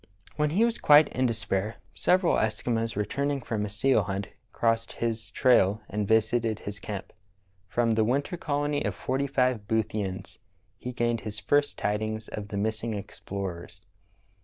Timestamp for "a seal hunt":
3.63-4.29